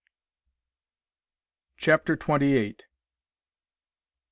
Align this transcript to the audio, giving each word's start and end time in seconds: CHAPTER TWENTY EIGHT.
CHAPTER 1.77 2.15
TWENTY 2.15 2.57
EIGHT. 2.57 2.87